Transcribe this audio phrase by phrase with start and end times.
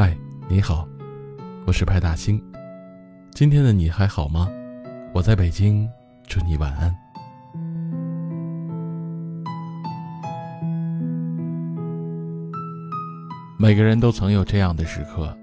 [0.00, 0.16] 嗨
[0.48, 0.86] 你好，
[1.66, 2.40] 我是派大星。
[3.32, 4.48] 今天的你还好吗？
[5.12, 5.90] 我在北京，
[6.28, 6.96] 祝你晚安。
[13.58, 15.36] 每个人都曾有这样的时刻：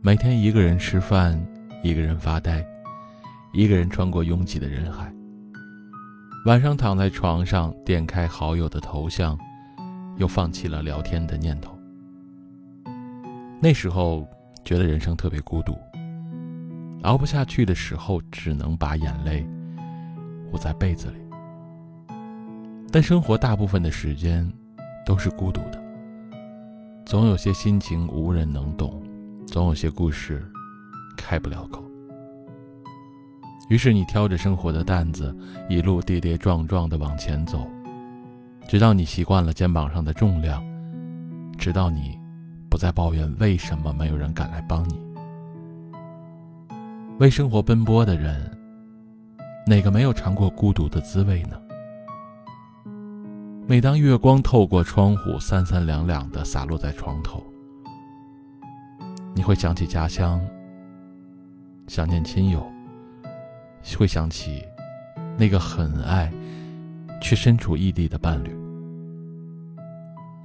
[0.00, 1.38] 每天一个人吃饭，
[1.82, 2.64] 一个人发呆，
[3.52, 5.12] 一个人穿过拥挤的人海。
[6.46, 9.38] 晚上躺在床上，点开好友的头像，
[10.16, 11.75] 又放弃了聊天的念头。
[13.58, 14.26] 那时候
[14.64, 15.76] 觉得人生特别孤独，
[17.02, 19.46] 熬不下去的时候，只能把眼泪
[20.52, 21.16] 捂在被子里。
[22.92, 24.50] 但生活大部分的时间
[25.04, 25.82] 都是孤独的，
[27.04, 29.02] 总有些心情无人能懂，
[29.46, 30.46] 总有些故事
[31.16, 31.82] 开不了口。
[33.68, 35.36] 于是你挑着生活的担子，
[35.68, 37.66] 一路跌跌撞撞地往前走，
[38.68, 40.62] 直到你习惯了肩膀上的重量，
[41.58, 42.15] 直到你
[42.70, 45.00] 不再抱怨为什么没有人敢来帮你。
[47.18, 48.50] 为生活奔波的人，
[49.66, 51.60] 哪个没有尝过孤独的滋味呢？
[53.66, 57.42] 每当月光透过窗户，三三两两的洒落在床头，
[59.34, 60.40] 你会想起家乡，
[61.86, 62.64] 想念亲友。
[63.96, 64.64] 会想起
[65.38, 66.28] 那个很爱
[67.22, 68.52] 却身处异地的伴侣。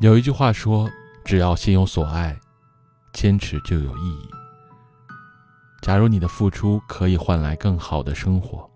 [0.00, 0.86] 有一句话说
[1.24, 2.38] ：“只要心有所爱，
[3.12, 4.28] 坚持就有意义。”
[5.82, 8.68] 假如你的付出可以换来更好的生活，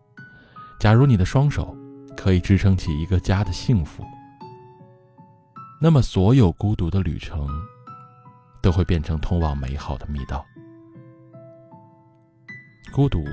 [0.80, 1.76] 假如你的双手
[2.16, 4.04] 可以支撑起一个家的幸福，
[5.80, 7.48] 那么所有孤独的旅程
[8.62, 10.44] 都会变成通往美好的密道。
[12.92, 13.24] 孤独。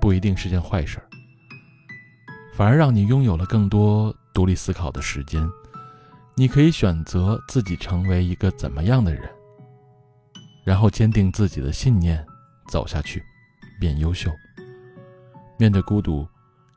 [0.00, 0.98] 不一定是件坏事，
[2.54, 5.46] 反而让你拥有了更多独立思考的时间。
[6.40, 9.28] 你可以选择自己成为一个怎么样的人，
[10.64, 12.26] 然后坚定自己的信念，
[12.70, 13.22] 走下去，
[13.78, 14.30] 变优秀。
[15.58, 16.26] 面对孤独，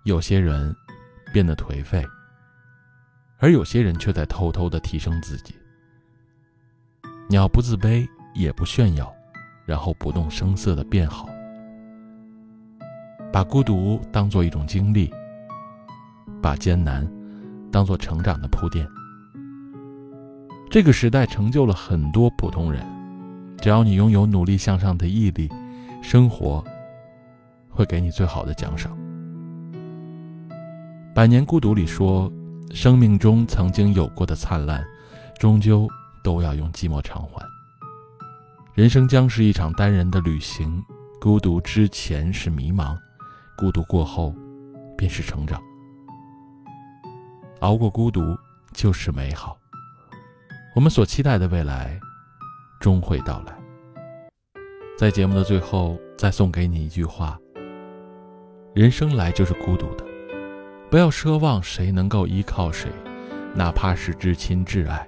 [0.03, 0.75] 有些人
[1.31, 2.05] 变得颓废，
[3.39, 5.55] 而有些人却在偷偷的提升自己。
[7.29, 9.15] 你要不自卑，也不炫耀，
[9.65, 11.25] 然后不动声色的变好。
[13.31, 15.09] 把孤独当做一种经历，
[16.41, 17.09] 把艰难
[17.71, 18.85] 当做成长的铺垫。
[20.73, 22.83] 这个时代成就了很多普通人，
[23.61, 25.47] 只要你拥有努力向上的毅力，
[26.01, 26.65] 生活
[27.69, 28.97] 会给你最好的奖赏。
[31.13, 32.27] 《百年孤独》里说，
[32.71, 34.83] 生命中曾经有过的灿烂，
[35.39, 35.87] 终究
[36.23, 37.45] 都要用寂寞偿还。
[38.73, 40.83] 人生将是一场单人的旅行，
[41.21, 42.97] 孤独之前是迷茫。
[43.55, 44.33] 孤独过后，
[44.97, 45.61] 便是成长。
[47.59, 48.35] 熬过孤独，
[48.73, 49.55] 就是美好。
[50.75, 51.99] 我们所期待的未来，
[52.79, 53.55] 终会到来。
[54.97, 57.39] 在节目的最后，再送给你一句话：
[58.73, 60.03] 人生来就是孤独的，
[60.89, 62.89] 不要奢望谁能够依靠谁，
[63.53, 65.07] 哪怕是至亲至爱。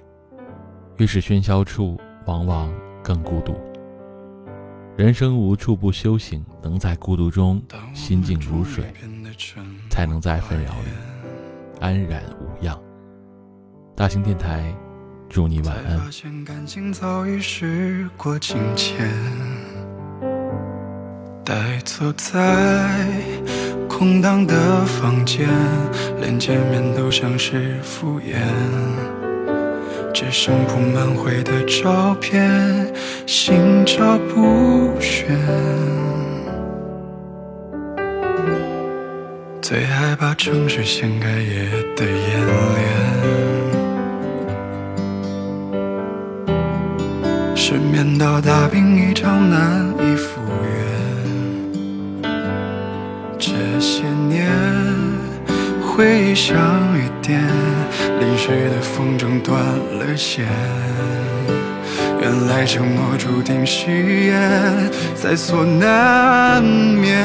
[0.98, 2.72] 越是喧嚣处，往往
[3.02, 3.58] 更孤独。
[4.96, 7.60] 人生无处不修行，能在孤独中
[7.92, 8.84] 心静如水，
[9.90, 10.90] 才能在纷扰里
[11.80, 12.80] 安然无恙。
[13.96, 14.72] 大型电台，
[15.28, 16.00] 祝你晚安。
[21.44, 21.54] 呆
[21.84, 23.06] 坐在
[23.88, 25.48] 空荡的房间，
[26.20, 28.34] 连见面都像是敷衍。
[30.12, 32.92] 只剩铺满灰的照片，
[33.26, 35.28] 心照不宣。
[39.60, 43.45] 最害怕城市掀开夜的演练，
[47.68, 52.30] 失眠到大病一场难以复原。
[53.36, 54.48] 这些年，
[55.82, 56.56] 回忆像
[56.96, 57.42] 雨点。
[58.20, 59.58] 淋湿的风筝断
[59.98, 60.46] 了线，
[62.20, 63.90] 原来承诺注定誓
[64.26, 67.16] 言在所难免。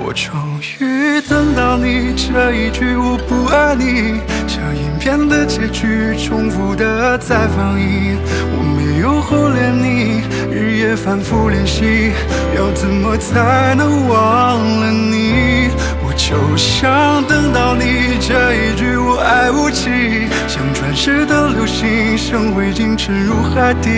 [0.00, 0.32] 我终
[0.80, 8.16] 于等到你这一句我不爱你，像影片的结局重复的在放映。
[8.52, 12.12] 我没有忽略你，日夜反复练习，
[12.56, 15.68] 要怎么才能忘了你？
[16.02, 23.90] 我就想等到你这一句“我爱无期”，像转世的流星，像灰烬沉入海底。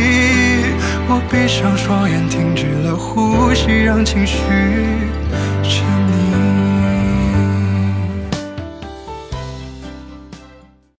[1.08, 4.38] 我闭上双眼，停止了呼吸，让情绪。
[5.70, 6.30] 沉溺